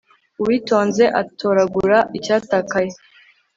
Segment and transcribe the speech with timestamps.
[0.41, 2.91] uwitonze atoragura icyatakaye